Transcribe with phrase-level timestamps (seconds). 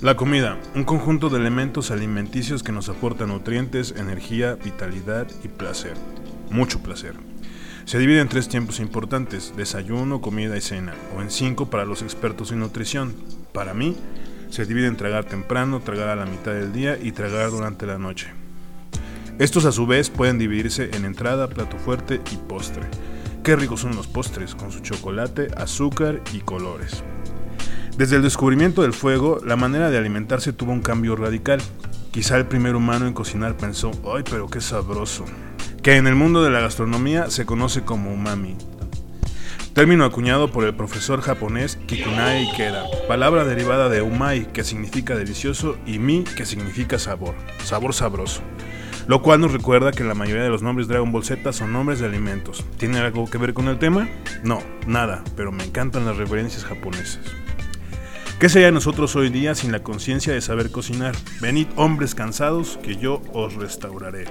[0.00, 5.94] La comida, un conjunto de elementos alimenticios que nos aportan nutrientes, energía, vitalidad y placer.
[6.50, 7.14] Mucho placer.
[7.84, 12.02] Se divide en tres tiempos importantes, desayuno, comida y cena, o en cinco para los
[12.02, 13.12] expertos en nutrición.
[13.52, 13.96] Para mí,
[14.50, 17.98] se divide en tragar temprano, tragar a la mitad del día y tragar durante la
[17.98, 18.28] noche.
[19.40, 22.84] Estos a su vez pueden dividirse en entrada, plato fuerte y postre.
[23.42, 27.02] Qué ricos son los postres, con su chocolate, azúcar y colores.
[27.98, 31.60] Desde el descubrimiento del fuego, la manera de alimentarse tuvo un cambio radical.
[32.12, 35.24] Quizá el primer humano en cocinar pensó, ¡ay, pero qué sabroso!
[35.82, 38.56] Que en el mundo de la gastronomía se conoce como umami,
[39.74, 45.76] término acuñado por el profesor japonés Kikunai Ikeda, palabra derivada de umai, que significa delicioso,
[45.84, 48.42] y mi, que significa sabor, sabor sabroso.
[49.08, 51.98] Lo cual nos recuerda que la mayoría de los nombres Dragon Ball Z son nombres
[51.98, 52.64] de alimentos.
[52.76, 54.08] ¿Tiene algo que ver con el tema?
[54.44, 57.24] No, nada, pero me encantan las referencias japonesas.
[58.38, 61.16] ¿Qué sería nosotros hoy día sin la conciencia de saber cocinar?
[61.40, 64.26] Venid hombres cansados, que yo os restauraré.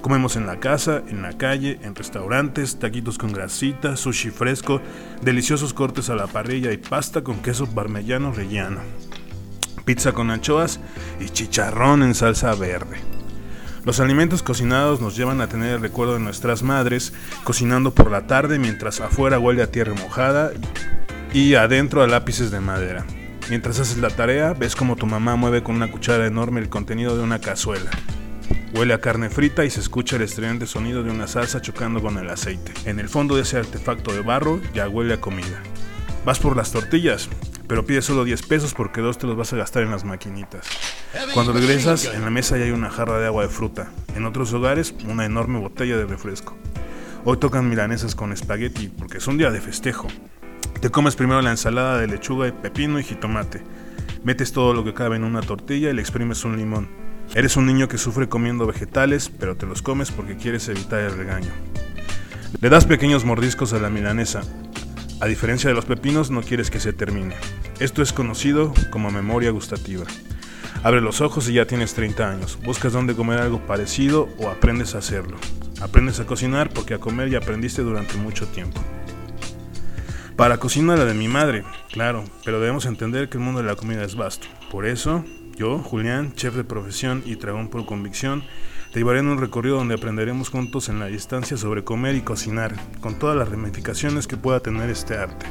[0.00, 4.80] Comemos en la casa, en la calle, en restaurantes, taquitos con grasita, sushi fresco,
[5.22, 8.78] deliciosos cortes a la parrilla y pasta con queso parmellano rellano.
[9.84, 10.78] Pizza con anchoas
[11.18, 12.98] y chicharrón en salsa verde.
[13.84, 18.28] Los alimentos cocinados nos llevan a tener el recuerdo de nuestras madres cocinando por la
[18.28, 20.52] tarde mientras afuera huele a tierra mojada
[21.32, 23.04] y adentro a lápices de madera.
[23.48, 27.16] Mientras haces la tarea, ves como tu mamá mueve con una cuchara enorme el contenido
[27.16, 27.90] de una cazuela.
[28.74, 32.16] Huele a carne frita y se escucha el estridente sonido de una salsa chocando con
[32.16, 32.72] el aceite.
[32.86, 35.62] En el fondo de ese artefacto de barro ya huele a comida.
[36.24, 37.28] Vas por las tortillas,
[37.66, 40.66] pero pides solo 10 pesos porque dos te los vas a gastar en las maquinitas.
[41.34, 43.90] Cuando regresas, en la mesa ya hay una jarra de agua de fruta.
[44.14, 46.56] En otros hogares, una enorme botella de refresco.
[47.24, 50.08] Hoy tocan milanesas con espagueti porque es un día de festejo.
[50.82, 53.62] Te comes primero la ensalada de lechuga, pepino y jitomate.
[54.24, 56.88] Metes todo lo que cabe en una tortilla y le exprimes un limón.
[57.36, 61.16] Eres un niño que sufre comiendo vegetales, pero te los comes porque quieres evitar el
[61.16, 61.52] regaño.
[62.60, 64.42] Le das pequeños mordiscos a la milanesa.
[65.20, 67.36] A diferencia de los pepinos, no quieres que se termine.
[67.78, 70.04] Esto es conocido como memoria gustativa.
[70.82, 72.58] Abre los ojos y ya tienes 30 años.
[72.64, 75.36] Buscas dónde comer algo parecido o aprendes a hacerlo.
[75.80, 78.80] Aprendes a cocinar porque a comer ya aprendiste durante mucho tiempo.
[80.36, 81.62] Para cocinar la de mi madre,
[81.92, 84.46] claro, pero debemos entender que el mundo de la comida es vasto.
[84.70, 85.24] Por eso,
[85.56, 88.42] yo, Julián, chef de profesión y dragón por convicción,
[88.92, 92.74] te llevaré en un recorrido donde aprenderemos juntos en la distancia sobre comer y cocinar,
[93.00, 95.46] con todas las ramificaciones que pueda tener este arte.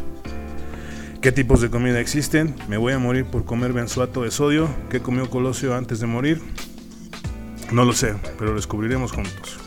[1.22, 2.56] ¿Qué tipos de comida existen?
[2.68, 4.68] ¿Me voy a morir por comer benzoato de sodio?
[4.90, 6.42] ¿Qué comió Colosio antes de morir?
[7.72, 9.60] No lo sé, pero lo descubriremos juntos.